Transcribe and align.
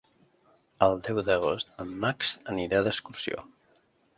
El 0.85 0.95
deu 1.09 1.19
d'agost 1.27 1.71
en 1.85 1.91
Max 2.07 2.33
anirà 2.55 2.81
d'excursió. 2.89 3.49